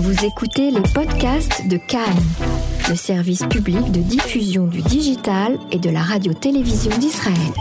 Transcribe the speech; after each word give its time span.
Vous 0.00 0.24
écoutez 0.24 0.70
les 0.70 0.82
podcasts 0.94 1.66
de 1.66 1.76
Cannes, 1.76 2.22
le 2.88 2.94
service 2.94 3.44
public 3.46 3.90
de 3.90 4.00
diffusion 4.00 4.68
du 4.68 4.80
digital 4.80 5.58
et 5.72 5.78
de 5.80 5.90
la 5.90 6.02
radio-télévision 6.02 6.96
d'Israël. 6.98 7.52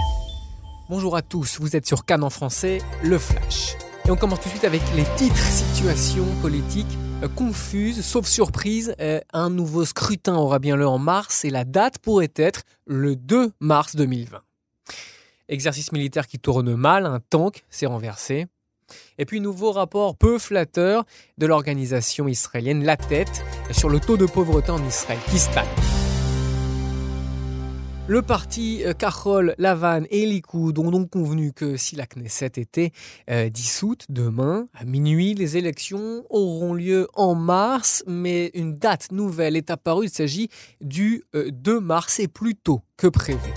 Bonjour 0.88 1.16
à 1.16 1.24
tous, 1.24 1.60
vous 1.60 1.76
êtes 1.76 1.88
sur 1.88 2.06
Cannes 2.06 2.24
en 2.24 2.30
français, 2.30 2.78
le 3.04 3.18
Flash. 3.18 3.76
Et 4.06 4.12
on 4.12 4.16
commence 4.16 4.42
tout 4.42 4.50
de 4.50 4.52
suite 4.52 4.66
avec 4.66 4.84
les 4.96 5.06
titres 5.16 5.36
situation 5.36 6.26
politique 6.44 6.86
euh, 7.24 7.28
confuse, 7.28 8.06
sauf 8.06 8.28
surprise, 8.28 8.94
euh, 9.00 9.20
un 9.34 9.50
nouveau 9.50 9.84
scrutin 9.84 10.36
aura 10.36 10.60
bien 10.60 10.76
lieu 10.76 10.88
en 10.88 11.00
mars 11.00 11.44
et 11.44 11.50
la 11.50 11.66
date 11.66 11.98
pourrait 11.98 12.34
être 12.36 12.62
le 12.86 13.16
2 13.16 13.52
mars 13.62 13.96
2020. 13.96 14.44
Exercice 15.50 15.92
militaire 15.92 16.28
qui 16.28 16.38
tourne 16.38 16.76
mal, 16.76 17.08
un 17.08 17.20
tank 17.20 17.66
s'est 17.72 17.88
renversé. 17.88 18.46
Et 19.18 19.26
puis 19.26 19.42
nouveau 19.42 19.72
rapport 19.72 20.16
peu 20.16 20.38
flatteur 20.38 21.06
de 21.38 21.46
l'organisation 21.46 22.28
israélienne 22.28 22.84
La 22.84 22.98
Tête 22.98 23.44
sur 23.72 23.90
le 23.90 24.00
taux 24.00 24.18
de 24.18 24.26
pauvreté 24.26 24.72
en 24.72 24.86
Israël 24.86 25.20
qui 25.30 25.40
stagne. 25.40 25.68
Le 28.10 28.22
parti 28.22 28.84
euh, 28.86 28.94
Kachol, 28.94 29.54
Lavan 29.58 30.04
et 30.10 30.26
Likoud 30.26 30.80
ont 30.80 30.92
donc 30.92 31.10
convenu 31.10 31.52
que 31.52 31.76
si 31.76 31.98
la 31.98 32.06
Knesset 32.06 32.54
était 32.56 32.92
euh, 33.30 33.50
dissoute 33.50 34.06
demain 34.08 34.70
à 34.74 34.86
minuit, 34.86 35.34
les 35.34 35.58
élections 35.58 36.24
auront 36.30 36.74
lieu 36.74 37.10
en 37.16 37.36
mars, 37.36 38.06
mais 38.08 38.50
une 38.54 38.76
date 38.76 39.12
nouvelle 39.12 39.58
est 39.58 39.72
apparue. 39.72 40.06
Il 40.06 40.10
s'agit 40.10 40.48
du 40.80 41.26
2 41.34 41.52
euh, 41.76 41.80
mars 41.82 42.22
et 42.22 42.30
plus 42.30 42.56
tôt 42.56 42.82
que 42.96 43.08
prévu. 43.08 43.52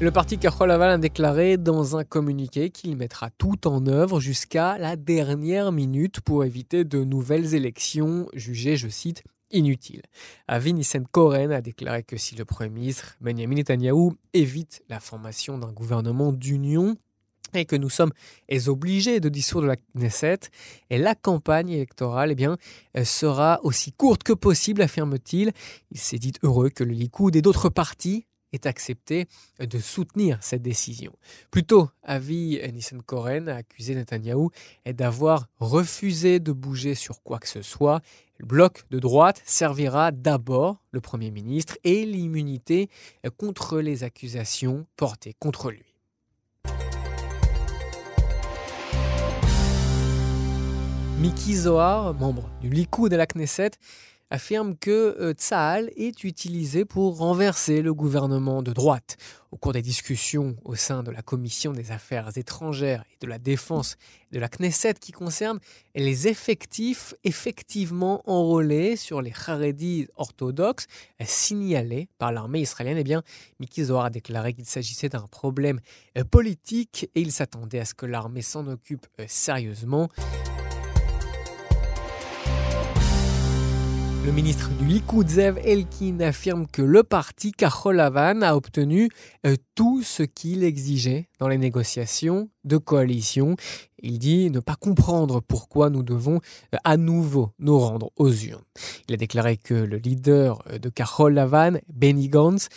Le 0.00 0.12
parti 0.12 0.38
Laval 0.40 0.90
a 0.90 0.98
déclaré 0.98 1.56
dans 1.56 1.96
un 1.96 2.04
communiqué 2.04 2.70
qu'il 2.70 2.96
mettra 2.96 3.30
tout 3.30 3.66
en 3.66 3.84
œuvre 3.88 4.20
jusqu'à 4.20 4.78
la 4.78 4.94
dernière 4.94 5.72
minute 5.72 6.20
pour 6.20 6.44
éviter 6.44 6.84
de 6.84 7.02
nouvelles 7.02 7.56
élections 7.56 8.28
jugées, 8.32 8.76
je 8.76 8.86
cite, 8.86 9.24
inutiles. 9.50 10.02
Avi 10.46 10.72
Nissen-Koren 10.72 11.50
a 11.50 11.60
déclaré 11.60 12.04
que 12.04 12.16
si 12.16 12.36
le 12.36 12.44
Premier 12.44 12.70
ministre 12.70 13.16
Benjamin 13.20 13.56
Netanyahu 13.56 14.12
évite 14.34 14.84
la 14.88 15.00
formation 15.00 15.58
d'un 15.58 15.72
gouvernement 15.72 16.32
d'union, 16.32 16.96
et 17.54 17.64
que 17.64 17.74
nous 17.74 17.90
sommes 17.90 18.12
obligés 18.68 19.18
de 19.18 19.28
dissoudre 19.28 19.66
la 19.66 19.76
Knesset, 19.96 20.38
et 20.90 20.98
la 20.98 21.16
campagne 21.16 21.70
électorale 21.70 22.30
eh 22.30 22.34
bien, 22.36 22.56
sera 23.02 23.58
aussi 23.64 23.90
courte 23.90 24.22
que 24.22 24.32
possible, 24.32 24.80
affirme-t-il. 24.80 25.50
Il 25.90 25.98
s'est 25.98 26.18
dit 26.18 26.34
heureux 26.44 26.68
que 26.68 26.84
le 26.84 26.92
Likoud 26.92 27.34
et 27.34 27.42
d'autres 27.42 27.68
partis 27.68 28.27
est 28.52 28.66
accepté 28.66 29.26
de 29.60 29.78
soutenir 29.78 30.38
cette 30.42 30.62
décision. 30.62 31.12
Plutôt, 31.50 31.90
Avi 32.02 32.60
Nissen 32.72 33.02
Koren 33.02 33.48
a 33.48 33.56
accusé 33.56 33.94
Netanyahou 33.94 34.50
d'avoir 34.86 35.48
refusé 35.58 36.40
de 36.40 36.52
bouger 36.52 36.94
sur 36.94 37.22
quoi 37.22 37.38
que 37.38 37.48
ce 37.48 37.62
soit. 37.62 38.00
Le 38.38 38.46
bloc 38.46 38.84
de 38.90 38.98
droite 38.98 39.42
servira 39.44 40.12
d'abord 40.12 40.82
le 40.92 41.00
Premier 41.00 41.30
ministre 41.30 41.76
et 41.84 42.06
l'immunité 42.06 42.88
contre 43.36 43.80
les 43.80 44.04
accusations 44.04 44.86
portées 44.96 45.34
contre 45.38 45.70
lui. 45.70 45.88
Miki 51.18 51.56
Zohar, 51.56 52.14
membre 52.14 52.48
du 52.60 52.70
Likoud 52.70 53.10
de 53.10 53.16
la 53.16 53.26
Knesset, 53.26 53.72
affirme 54.30 54.76
que 54.76 55.16
euh, 55.20 55.32
Tsahal 55.32 55.90
est 55.96 56.24
utilisé 56.24 56.84
pour 56.84 57.18
renverser 57.18 57.82
le 57.82 57.94
gouvernement 57.94 58.62
de 58.62 58.72
droite. 58.72 59.16
Au 59.50 59.56
cours 59.56 59.72
des 59.72 59.80
discussions 59.80 60.56
au 60.64 60.74
sein 60.74 61.02
de 61.02 61.10
la 61.10 61.22
Commission 61.22 61.72
des 61.72 61.90
Affaires 61.90 62.36
étrangères 62.36 63.02
et 63.10 63.16
de 63.24 63.26
la 63.26 63.38
Défense 63.38 63.96
de 64.30 64.38
la 64.38 64.48
Knesset 64.48 64.94
qui 64.94 65.12
concernent 65.12 65.60
les 65.94 66.28
effectifs 66.28 67.14
effectivement 67.24 68.22
enrôlés 68.26 68.96
sur 68.96 69.22
les 69.22 69.32
Haredis 69.46 70.08
orthodoxes 70.16 70.86
signalés 71.24 72.08
par 72.18 72.30
l'armée 72.32 72.60
israélienne, 72.60 72.98
eh 72.98 73.04
bien, 73.04 73.22
Miki 73.58 73.84
Zohar 73.84 74.06
a 74.06 74.10
déclaré 74.10 74.52
qu'il 74.52 74.66
s'agissait 74.66 75.08
d'un 75.08 75.26
problème 75.26 75.80
euh, 76.18 76.24
politique 76.24 77.10
et 77.14 77.22
il 77.22 77.32
s'attendait 77.32 77.80
à 77.80 77.84
ce 77.86 77.94
que 77.94 78.04
l'armée 78.04 78.42
s'en 78.42 78.66
occupe 78.66 79.06
euh, 79.18 79.24
sérieusement. 79.26 80.08
Le 84.26 84.32
ministre 84.32 84.70
du 84.78 84.84
Likoud, 84.84 85.28
Zev 85.28 85.58
Elkin, 85.64 86.20
affirme 86.20 86.66
que 86.66 86.82
le 86.82 87.02
parti 87.02 87.52
Kachol 87.52 88.00
a 88.00 88.56
obtenu 88.56 89.08
euh, 89.46 89.54
tout 89.74 90.02
ce 90.02 90.22
qu'il 90.22 90.64
exigeait 90.64 91.28
dans 91.38 91.48
les 91.48 91.56
négociations 91.56 92.50
de 92.64 92.76
coalition. 92.76 93.56
Il 94.00 94.18
dit 94.18 94.50
ne 94.50 94.60
pas 94.60 94.74
comprendre 94.74 95.40
pourquoi 95.40 95.88
nous 95.88 96.02
devons 96.02 96.40
euh, 96.74 96.78
à 96.84 96.96
nouveau 96.96 97.52
nous 97.58 97.78
rendre 97.78 98.10
aux 98.16 98.30
urnes. 98.30 98.64
Il 99.08 99.14
a 99.14 99.16
déclaré 99.16 99.56
que 99.56 99.74
le 99.74 99.96
leader 99.96 100.62
euh, 100.68 100.78
de 100.78 100.88
Kachol 100.88 101.34
Lavan, 101.34 101.78
Benny 101.88 102.28
Gantz, 102.28 102.68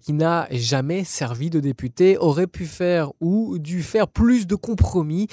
qui 0.00 0.14
n'a 0.14 0.48
jamais 0.50 1.04
servi 1.04 1.50
de 1.50 1.60
député, 1.60 2.16
aurait 2.16 2.46
pu 2.46 2.64
faire 2.64 3.12
ou 3.20 3.58
dû 3.58 3.82
faire 3.82 4.08
plus 4.08 4.46
de 4.46 4.54
compromis 4.54 5.26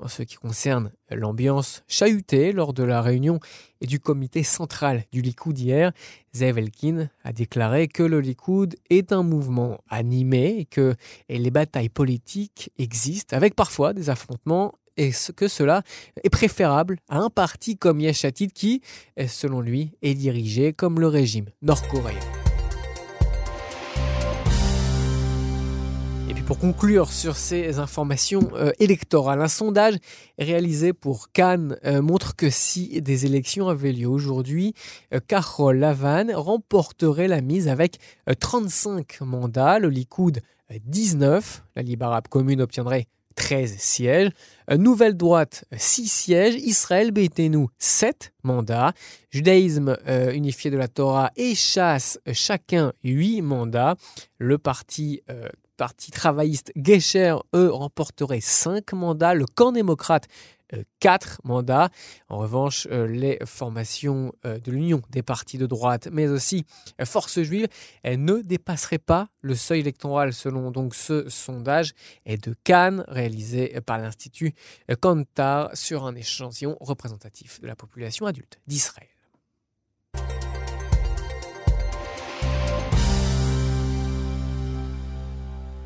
en 0.00 0.08
ce 0.08 0.22
qui 0.22 0.36
concerne 0.36 0.92
l'ambiance 1.10 1.82
chahutée 1.88 2.52
lors 2.52 2.72
de 2.72 2.82
la 2.82 3.02
réunion 3.02 3.40
et 3.80 3.86
du 3.86 4.00
comité 4.00 4.42
central 4.42 5.04
du 5.12 5.22
Likoud 5.22 5.58
hier, 5.58 5.92
Zev 6.34 6.58
Elkin 6.58 7.08
a 7.24 7.32
déclaré 7.32 7.88
que 7.88 8.02
le 8.02 8.20
Likoud 8.20 8.76
est 8.90 9.12
un 9.12 9.22
mouvement 9.22 9.78
animé 9.88 10.56
et 10.58 10.64
que 10.64 10.94
les 11.28 11.50
batailles 11.50 11.88
politiques 11.88 12.70
existent, 12.78 13.36
avec 13.36 13.54
parfois 13.54 13.92
des 13.92 14.10
affrontements 14.10 14.74
et 14.96 15.12
que 15.36 15.48
cela 15.48 15.82
est 16.24 16.30
préférable 16.30 16.98
à 17.08 17.18
un 17.18 17.30
parti 17.30 17.76
comme 17.76 18.00
Yeshatid 18.00 18.52
qui, 18.52 18.82
selon 19.28 19.60
lui, 19.60 19.92
est 20.02 20.14
dirigé 20.14 20.72
comme 20.72 21.00
le 21.00 21.06
régime 21.06 21.46
nord-coréen. 21.62 22.37
Pour 26.48 26.58
conclure 26.58 27.12
sur 27.12 27.36
ces 27.36 27.78
informations 27.78 28.48
euh, 28.54 28.70
électorales, 28.78 29.42
un 29.42 29.48
sondage 29.48 29.96
réalisé 30.38 30.94
pour 30.94 31.30
Cannes 31.30 31.76
euh, 31.84 32.00
montre 32.00 32.36
que 32.36 32.48
si 32.48 33.02
des 33.02 33.26
élections 33.26 33.68
avaient 33.68 33.92
lieu 33.92 34.08
aujourd'hui, 34.08 34.72
euh, 35.12 35.20
Carol 35.20 35.76
Lavan 35.76 36.28
remporterait 36.32 37.28
la 37.28 37.42
mise 37.42 37.68
avec 37.68 37.98
35 38.40 39.20
mandats, 39.20 39.78
le 39.78 39.90
Likoud 39.90 40.40
19, 40.86 41.64
la 41.76 41.82
Libre 41.82 42.06
Arabe 42.06 42.28
Commune 42.28 42.62
obtiendrait 42.62 43.08
13 43.34 43.76
sièges. 43.76 44.30
Nouvelle 44.74 45.18
droite, 45.18 45.66
6 45.76 46.08
sièges. 46.08 46.54
Israël 46.54 47.10
Beitenu, 47.10 47.66
7 47.78 48.32
mandats. 48.42 48.94
Judaïsme 49.30 49.98
unifié 50.32 50.70
de 50.70 50.78
la 50.78 50.88
Torah 50.88 51.30
et 51.36 51.54
chasse, 51.54 52.18
chacun 52.32 52.94
8 53.04 53.42
mandats. 53.42 53.96
Le 54.38 54.58
parti 54.58 55.22
parti 55.78 56.10
travailliste 56.10 56.72
Gesher, 56.76 57.36
eux, 57.54 57.70
remporterait 57.70 58.42
5 58.42 58.92
mandats. 58.92 59.32
Le 59.32 59.46
camp 59.46 59.72
démocrate, 59.72 60.26
4 61.00 61.38
euh, 61.44 61.48
mandats. 61.48 61.88
En 62.28 62.38
revanche, 62.38 62.86
euh, 62.90 63.06
les 63.06 63.38
formations 63.46 64.32
euh, 64.44 64.58
de 64.58 64.72
l'Union 64.72 65.00
des 65.08 65.22
partis 65.22 65.56
de 65.56 65.66
droite, 65.66 66.08
mais 66.12 66.26
aussi 66.26 66.66
Force 67.04 67.40
juive, 67.40 67.68
ne 68.04 68.42
dépasseraient 68.42 68.98
pas 68.98 69.28
le 69.40 69.54
seuil 69.54 69.80
électoral 69.80 70.32
selon 70.32 70.70
donc 70.70 70.94
ce 70.94 71.30
sondage 71.30 71.92
et 72.26 72.36
de 72.36 72.54
Cannes 72.64 73.04
réalisé 73.08 73.80
par 73.86 73.98
l'Institut 73.98 74.54
Kantar 75.00 75.70
sur 75.74 76.04
un 76.04 76.14
échantillon 76.16 76.76
représentatif 76.80 77.60
de 77.60 77.68
la 77.68 77.76
population 77.76 78.26
adulte 78.26 78.58
d'Israël. 78.66 79.08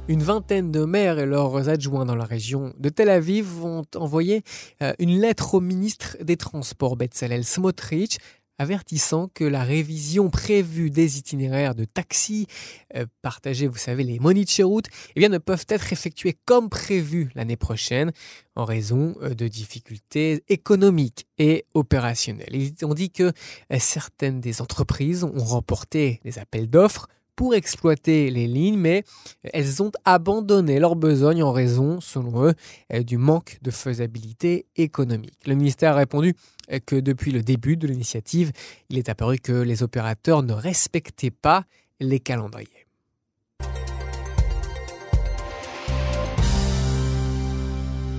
Une 0.08 0.24
vingtaine 0.24 0.72
de 0.72 0.84
maires 0.84 1.20
et 1.20 1.26
leurs 1.26 1.68
adjoints 1.68 2.04
dans 2.04 2.16
la 2.16 2.24
région 2.24 2.74
de 2.76 2.88
Tel 2.88 3.08
Aviv 3.08 3.44
vont 3.44 3.84
envoyer 3.94 4.42
euh, 4.82 4.92
une 4.98 5.20
lettre 5.20 5.54
au 5.54 5.60
ministre 5.60 6.16
des 6.20 6.36
Transports, 6.36 6.96
Betzalel 6.96 7.44
Smotrich, 7.44 8.18
avertissant 8.58 9.28
que 9.32 9.44
la 9.44 9.62
révision 9.62 10.28
prévue 10.28 10.90
des 10.90 11.18
itinéraires 11.18 11.76
de 11.76 11.84
taxis 11.84 12.48
euh, 12.96 13.06
partagés, 13.22 13.68
vous 13.68 13.78
savez, 13.78 14.02
les 14.02 14.18
monies 14.18 14.44
route, 14.64 14.86
eh 15.14 15.20
bien, 15.20 15.28
ne 15.28 15.38
peuvent 15.38 15.66
être 15.68 15.92
effectués 15.92 16.36
comme 16.46 16.68
prévu 16.68 17.30
l'année 17.36 17.56
prochaine 17.56 18.10
en 18.56 18.64
raison 18.64 19.14
euh, 19.22 19.34
de 19.34 19.46
difficultés 19.46 20.42
économiques 20.48 21.26
et 21.38 21.64
opérationnelles. 21.74 22.56
Ils 22.56 22.84
ont 22.84 22.94
dit 22.94 23.10
que 23.10 23.32
certaines 23.78 24.40
des 24.40 24.60
entreprises 24.60 25.22
ont 25.22 25.44
remporté 25.44 26.20
des 26.24 26.40
appels 26.40 26.68
d'offres 26.68 27.06
pour 27.36 27.54
exploiter 27.54 28.30
les 28.30 28.46
lignes, 28.46 28.78
mais 28.78 29.04
elles 29.52 29.82
ont 29.82 29.92
abandonné 30.04 30.78
leur 30.78 30.96
besogne 30.96 31.42
en 31.42 31.52
raison, 31.52 32.00
selon 32.00 32.46
eux, 32.46 32.54
euh, 32.92 33.02
du 33.02 33.16
manque 33.16 33.58
de 33.62 33.70
faisabilité 33.70 34.66
économique. 34.76 35.38
Le 35.46 35.54
ministère 35.54 35.92
a 35.92 35.96
répondu 35.96 36.34
euh, 36.70 36.78
que 36.84 36.96
depuis 36.96 37.32
le 37.32 37.42
début 37.42 37.76
de 37.76 37.86
l'initiative, 37.86 38.52
il 38.90 38.98
est 38.98 39.08
apparu 39.08 39.38
que 39.38 39.52
les 39.52 39.82
opérateurs 39.82 40.42
ne 40.42 40.52
respectaient 40.52 41.30
pas 41.30 41.64
les 42.00 42.20
calendriers. 42.20 42.81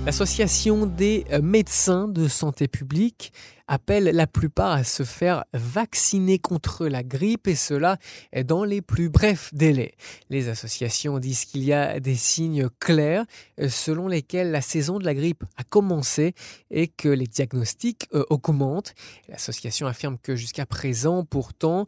L'association 0.06 0.84
des 0.84 1.24
euh, 1.32 1.40
médecins 1.40 2.08
de 2.08 2.28
santé 2.28 2.68
publique 2.68 3.32
appelle 3.66 4.04
la 4.04 4.26
plupart 4.26 4.72
à 4.72 4.84
se 4.84 5.02
faire 5.02 5.44
vacciner 5.54 6.38
contre 6.38 6.86
la 6.86 7.02
grippe 7.02 7.48
et 7.48 7.54
cela 7.54 7.96
dans 8.44 8.64
les 8.64 8.82
plus 8.82 9.08
brefs 9.08 9.54
délais. 9.54 9.94
Les 10.28 10.50
associations 10.50 11.18
disent 11.18 11.46
qu'il 11.46 11.64
y 11.64 11.72
a 11.72 12.00
des 12.00 12.16
signes 12.16 12.68
clairs 12.78 13.24
euh, 13.58 13.70
selon 13.70 14.06
lesquels 14.06 14.50
la 14.50 14.60
saison 14.60 14.98
de 14.98 15.06
la 15.06 15.14
grippe 15.14 15.44
a 15.56 15.64
commencé 15.64 16.34
et 16.70 16.86
que 16.86 17.08
les 17.08 17.26
diagnostics 17.26 18.06
euh, 18.12 18.24
augmentent. 18.28 18.94
L'association 19.30 19.86
affirme 19.86 20.18
que 20.22 20.36
jusqu'à 20.36 20.66
présent, 20.66 21.24
pourtant, 21.24 21.86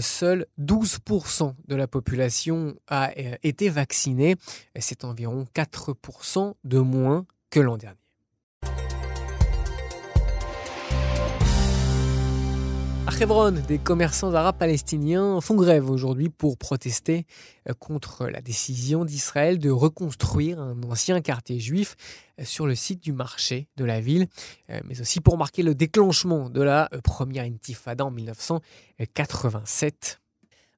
seul 0.00 0.46
12% 0.58 1.54
de 1.68 1.74
la 1.74 1.86
population 1.86 2.74
a 2.88 3.10
été 3.42 3.68
vaccinée. 3.68 4.36
C'est 4.78 5.04
environ 5.04 5.46
4% 5.54 6.54
de 6.64 6.78
moins 6.78 7.26
l'an 7.60 7.76
dernier. 7.76 7.98
À 13.06 13.12
Hebron, 13.20 13.52
des 13.52 13.78
commerçants 13.78 14.32
arabes 14.32 14.56
palestiniens 14.58 15.38
font 15.42 15.56
grève 15.56 15.90
aujourd'hui 15.90 16.30
pour 16.30 16.56
protester 16.56 17.26
euh, 17.68 17.74
contre 17.74 18.26
la 18.26 18.40
décision 18.40 19.04
d'Israël 19.04 19.58
de 19.58 19.68
reconstruire 19.70 20.58
un 20.58 20.82
ancien 20.84 21.20
quartier 21.20 21.60
juif 21.60 21.96
euh, 22.40 22.44
sur 22.44 22.66
le 22.66 22.74
site 22.74 23.02
du 23.02 23.12
marché 23.12 23.68
de 23.76 23.84
la 23.84 24.00
ville, 24.00 24.26
euh, 24.70 24.80
mais 24.86 25.02
aussi 25.02 25.20
pour 25.20 25.36
marquer 25.36 25.62
le 25.62 25.74
déclenchement 25.74 26.48
de 26.48 26.62
la 26.62 26.88
première 27.04 27.44
intifada 27.44 28.06
en 28.06 28.10
1987. 28.10 30.22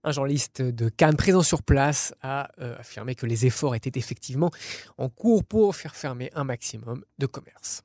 Un 0.06 0.12
journaliste 0.12 0.62
de 0.62 0.88
Cannes 0.88 1.16
présent 1.16 1.42
sur 1.42 1.64
place 1.64 2.14
a 2.22 2.48
euh, 2.60 2.78
affirmé 2.78 3.16
que 3.16 3.26
les 3.26 3.44
efforts 3.44 3.74
étaient 3.74 3.98
effectivement 3.98 4.52
en 4.98 5.08
cours 5.08 5.42
pour 5.42 5.74
faire 5.74 5.96
fermer 5.96 6.30
un 6.36 6.44
maximum 6.44 7.04
de 7.18 7.26
commerces. 7.26 7.82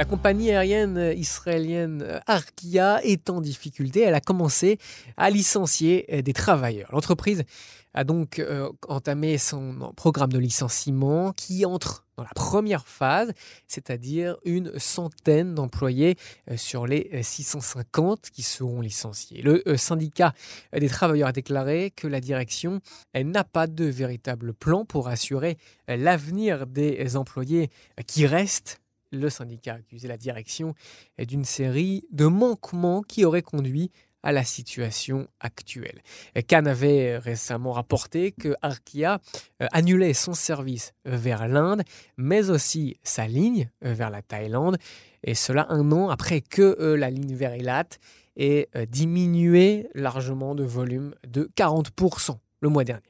La 0.00 0.06
compagnie 0.06 0.50
aérienne 0.50 1.12
israélienne 1.14 2.22
Arkia 2.26 3.04
est 3.04 3.28
en 3.28 3.42
difficulté. 3.42 4.00
Elle 4.00 4.14
a 4.14 4.22
commencé 4.22 4.78
à 5.18 5.28
licencier 5.28 6.22
des 6.22 6.32
travailleurs. 6.32 6.88
L'entreprise 6.90 7.44
a 7.92 8.04
donc 8.04 8.38
euh, 8.38 8.70
entamé 8.88 9.36
son 9.36 9.92
programme 9.96 10.32
de 10.32 10.38
licenciement 10.38 11.34
qui 11.34 11.66
entre 11.66 12.06
dans 12.16 12.22
la 12.22 12.30
première 12.34 12.86
phase, 12.86 13.32
c'est-à-dire 13.68 14.38
une 14.46 14.78
centaine 14.78 15.54
d'employés 15.54 16.16
euh, 16.50 16.56
sur 16.56 16.86
les 16.86 17.22
650 17.22 18.18
euh, 18.24 18.30
qui 18.32 18.42
seront 18.42 18.80
licenciés. 18.80 19.42
Le 19.42 19.76
syndicat 19.76 20.32
des 20.72 20.88
travailleurs 20.88 21.28
a 21.28 21.32
déclaré 21.32 21.92
que 21.94 22.06
la 22.06 22.22
direction 22.22 22.80
n'a 23.14 23.44
pas 23.44 23.66
de 23.66 23.84
véritable 23.84 24.54
plan 24.54 24.86
pour 24.86 25.08
assurer 25.08 25.58
l'avenir 25.88 26.66
des 26.66 27.16
employés 27.18 27.68
qui 28.06 28.26
restent 28.26 28.79
le 29.10 29.28
syndicat 29.28 29.74
a 29.74 29.76
accusé 29.76 30.08
la 30.08 30.16
direction 30.16 30.74
d'une 31.18 31.44
série 31.44 32.04
de 32.10 32.26
manquements 32.26 33.02
qui 33.02 33.24
auraient 33.24 33.42
conduit 33.42 33.90
à 34.22 34.32
la 34.32 34.44
situation 34.44 35.28
actuelle. 35.40 36.02
Khan 36.48 36.66
avait 36.66 37.18
récemment 37.18 37.72
rapporté 37.72 38.32
que 38.32 38.54
Arkia 38.62 39.20
euh, 39.62 39.66
annulait 39.72 40.12
son 40.12 40.34
service 40.34 40.92
vers 41.04 41.48
l'Inde, 41.48 41.82
mais 42.16 42.50
aussi 42.50 42.98
sa 43.02 43.26
ligne 43.26 43.70
euh, 43.84 43.94
vers 43.94 44.10
la 44.10 44.22
Thaïlande, 44.22 44.76
et 45.22 45.34
cela 45.34 45.66
un 45.70 45.90
an 45.92 46.08
après 46.08 46.40
que 46.40 46.76
euh, 46.80 46.96
la 46.96 47.10
ligne 47.10 47.34
vers 47.34 47.52
Eilat 47.52 47.86
ait 48.36 48.68
diminué 48.88 49.88
largement 49.94 50.54
de 50.54 50.64
volume 50.64 51.14
de 51.26 51.50
40% 51.56 52.38
le 52.60 52.68
mois 52.68 52.84
dernier. 52.84 53.09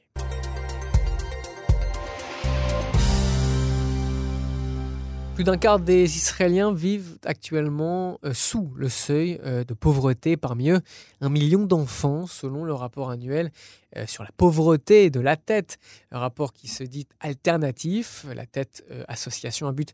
Plus 5.33 5.45
d'un 5.45 5.57
quart 5.57 5.79
des 5.79 6.17
Israéliens 6.17 6.73
vivent 6.73 7.17
actuellement 7.23 8.19
euh, 8.25 8.33
sous 8.33 8.71
le 8.75 8.89
seuil 8.89 9.39
euh, 9.43 9.63
de 9.63 9.73
pauvreté, 9.73 10.35
parmi 10.35 10.69
eux 10.69 10.81
un 11.21 11.29
million 11.29 11.65
d'enfants 11.65 12.27
selon 12.27 12.65
le 12.65 12.73
rapport 12.73 13.09
annuel 13.09 13.49
euh, 13.95 14.05
sur 14.05 14.23
la 14.23 14.29
pauvreté 14.35 15.09
de 15.09 15.21
la 15.21 15.37
tête, 15.37 15.79
un 16.11 16.19
rapport 16.19 16.51
qui 16.51 16.67
se 16.67 16.83
dit 16.83 17.07
alternatif, 17.21 18.25
la 18.35 18.45
tête 18.45 18.85
association 19.07 19.67
à 19.67 19.71
but 19.71 19.93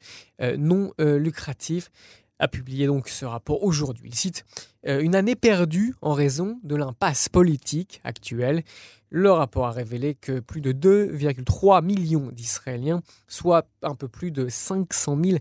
non 0.58 0.92
lucratif 0.98 1.92
a 2.40 2.48
publié 2.48 2.88
donc 2.88 3.10
ce 3.10 3.26
rapport 3.26 3.64
aujourd'hui. 3.64 4.10
Il 4.12 4.16
cite 4.16 4.46
Une 4.84 5.16
année 5.16 5.36
perdue 5.36 5.96
en 6.02 6.14
raison 6.14 6.60
de 6.64 6.76
l'impasse 6.76 7.30
politique 7.30 8.02
actuelle. 8.04 8.64
Le 9.10 9.32
rapport 9.32 9.66
a 9.66 9.72
révélé 9.72 10.16
que 10.16 10.40
plus 10.40 10.62
de 10.62 10.72
2,3 10.72 11.84
millions 11.84 12.30
d'Israéliens, 12.32 13.02
soit 13.28 13.68
un 13.82 13.96
peu 13.96 14.08
plus 14.08 14.32
de 14.32 14.50
500 14.50 15.18
000 15.24 15.38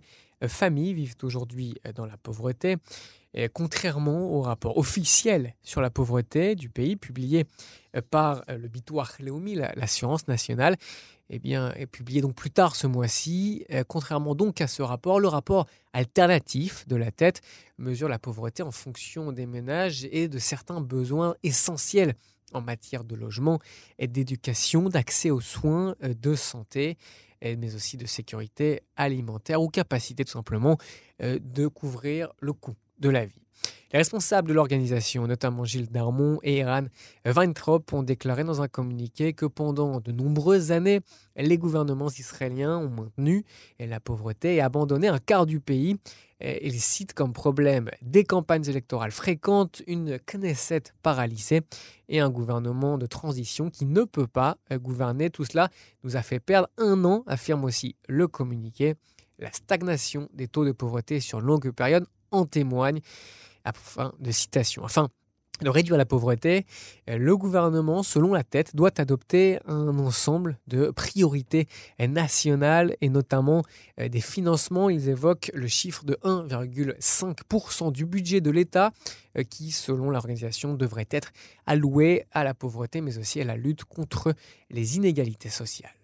familles, 0.47 0.95
vivent 0.95 1.17
aujourd'hui 1.23 1.75
dans 1.95 2.07
la 2.07 2.17
pauvreté. 2.17 2.77
Et 3.39 3.49
contrairement 3.49 4.33
au 4.33 4.41
rapport 4.41 4.79
officiel 4.79 5.55
sur 5.63 5.83
la 5.83 5.91
pauvreté 5.91 6.55
du 6.55 6.71
pays 6.71 6.97
publié 6.97 7.45
par 8.11 8.43
le 8.49 8.67
Bitoach 8.67 9.19
Leomi, 9.21 9.55
l'assurance 9.55 10.27
nationale, 10.27 10.77
eh 11.29 11.39
bien, 11.39 11.73
est 11.73 11.87
publié 11.87 12.23
donc 12.23 12.35
plus 12.35 12.51
tard 12.51 12.75
ce 12.75 12.87
mois-ci. 12.87 13.67
contrairement 13.89 14.35
donc 14.35 14.63
à 14.63 14.67
ce 14.67 14.81
rapport, 14.81 15.21
le 15.21 15.29
rapport 15.29 15.67
alternatif 15.93 16.89
de 16.89 16.97
la 16.97 17.11
tête 17.11 17.43
mesure 17.77 18.09
la 18.09 18.19
pauvreté 18.19 18.63
en 18.63 18.71
fonction 18.71 19.33
des 19.33 19.45
ménages 19.45 20.09
et 20.11 20.29
de 20.29 20.39
certains 20.39 20.81
besoins 20.81 21.35
essentiels 21.43 22.15
en 22.53 22.61
matière 22.61 23.05
de 23.05 23.15
logement 23.15 23.59
et 23.99 24.07
d'éducation, 24.07 24.89
d'accès 24.89 25.31
aux 25.31 25.41
soins, 25.41 25.95
euh, 26.03 26.15
de 26.15 26.35
santé, 26.35 26.97
mais 27.43 27.75
aussi 27.75 27.97
de 27.97 28.07
sécurité 28.07 28.81
alimentaire 28.97 29.61
ou 29.63 29.69
capacité 29.69 30.25
tout 30.25 30.33
simplement 30.33 30.79
euh, 31.23 31.39
de 31.41 31.69
couvrir 31.69 32.33
le 32.41 32.53
coût 32.55 32.75
de 32.99 33.09
la 33.09 33.25
vie. 33.25 33.41
Les 33.93 33.99
responsables 33.99 34.49
de 34.49 34.53
l'organisation, 34.53 35.27
notamment 35.29 35.65
Gilles 35.65 35.91
Darmon 35.91 36.41
et 36.43 36.59
Eran 36.59 36.87
Weintraub, 37.25 37.85
ont 37.93 38.03
déclaré 38.03 38.43
dans 38.43 38.61
un 38.61 38.67
communiqué 38.67 39.33
que 39.33 39.47
pendant 39.47 40.01
de 40.01 40.11
nombreuses 40.11 40.73
années, 40.73 41.01
les 41.37 41.57
gouvernements 41.57 42.11
israéliens 42.11 42.79
ont 42.79 42.91
maintenu 42.91 43.45
la 43.79 44.01
pauvreté 44.01 44.57
et 44.57 44.61
abandonné 44.61 45.07
un 45.07 45.21
quart 45.21 45.47
du 45.47 45.61
pays. 45.61 45.97
Ils 46.41 46.81
citent 46.81 47.15
comme 47.15 47.33
problème 47.33 47.89
des 48.03 48.25
campagnes 48.25 48.67
électorales 48.67 49.13
fréquentes, 49.13 49.83
une 49.87 50.19
Knesset 50.19 50.83
paralysée 51.03 51.63
et 52.09 52.19
un 52.19 52.29
gouvernement 52.29 52.99
de 52.99 53.07
transition 53.07 53.71
qui 53.71 53.87
ne 53.87 54.03
peut 54.03 54.27
pas 54.27 54.59
gouverner. 54.73 55.31
Tout 55.31 55.45
cela 55.45 55.71
nous 56.03 56.17
a 56.17 56.23
fait 56.23 56.41
perdre 56.41 56.69
un 56.77 57.05
an, 57.05 57.23
affirme 57.29 57.65
aussi 57.65 57.95
le 58.09 58.27
communiqué. 58.27 58.97
La 59.39 59.53
stagnation 59.53 60.29
des 60.35 60.49
taux 60.49 60.65
de 60.65 60.73
pauvreté 60.73 61.21
sur 61.21 61.41
longue 61.41 61.71
période 61.71 62.07
en 62.31 62.45
témoigne. 62.45 63.01
Fin 63.75 64.13
de 64.21 64.31
citation. 64.31 64.85
Enfin, 64.85 65.09
de 65.63 65.71
réduire 65.71 65.97
la 65.97 66.05
pauvreté, 66.05 66.67
euh, 67.09 67.17
le 67.17 67.37
gouvernement, 67.37 68.03
selon 68.03 68.33
la 68.33 68.45
tête, 68.45 68.77
doit 68.77 68.91
adopter 68.99 69.59
un 69.67 69.99
ensemble 69.99 70.59
de 70.67 70.91
priorités 70.91 71.67
nationales 71.99 72.97
et 73.01 73.09
notamment 73.09 73.63
euh, 74.01 74.09
des 74.09 74.21
financements. 74.21 74.91
Ils 74.91 75.09
évoquent 75.09 75.51
le 75.55 75.67
chiffre 75.67 76.05
de 76.05 76.15
1,5% 76.25 77.91
du 77.91 78.05
budget 78.05 78.41
de 78.41 78.51
l'État 78.51 78.93
euh, 79.39 79.45
qui, 79.45 79.71
selon 79.71 80.11
l'organisation, 80.11 80.75
devrait 80.75 81.09
être 81.11 81.31
alloué 81.65 82.27
à 82.33 82.45
la 82.45 82.55
pauvreté 82.55 83.01
mais 83.01 83.19
aussi 83.19 83.41
à 83.41 83.45
la 83.45 83.57
lutte 83.57 83.85
contre 83.85 84.35
les 84.71 84.97
inégalités 84.97 85.51
sociales. 85.51 85.96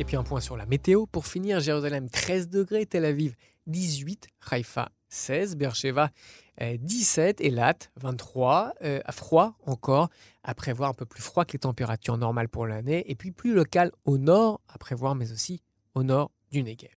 Et 0.00 0.04
puis 0.04 0.16
un 0.16 0.22
point 0.22 0.40
sur 0.40 0.56
la 0.56 0.64
météo. 0.64 1.06
Pour 1.06 1.26
finir, 1.26 1.58
Jérusalem 1.58 2.08
13 2.08 2.48
degrés, 2.48 2.86
Tel 2.86 3.04
Aviv 3.04 3.34
18, 3.66 4.28
Haïfa 4.48 4.90
16, 5.08 5.56
Beersheba 5.56 6.10
17 6.60 7.40
et 7.40 7.50
Lat 7.50 7.78
23, 7.96 8.74
euh, 8.82 9.00
froid 9.10 9.54
encore, 9.66 10.08
à 10.44 10.54
prévoir 10.54 10.90
un 10.90 10.94
peu 10.94 11.04
plus 11.04 11.22
froid 11.22 11.44
que 11.44 11.52
les 11.52 11.58
températures 11.58 12.16
normales 12.16 12.48
pour 12.48 12.66
l'année, 12.66 13.10
et 13.10 13.14
puis 13.14 13.30
plus 13.32 13.54
local 13.54 13.92
au 14.04 14.18
nord, 14.18 14.60
à 14.68 14.78
prévoir, 14.78 15.14
mais 15.14 15.32
aussi 15.32 15.62
au 15.94 16.02
nord 16.02 16.30
du 16.50 16.62
Negev. 16.62 16.90